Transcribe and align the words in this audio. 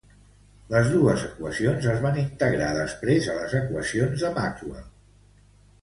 Les 0.71 0.87
dos 0.93 1.25
equacions 1.27 1.85
es 1.93 2.01
van 2.07 2.19
integrar 2.23 2.73
després 2.81 3.31
a 3.35 3.39
les 3.39 3.57
equacions 3.63 4.25
de 4.27 4.37
Maxwell. 4.43 4.93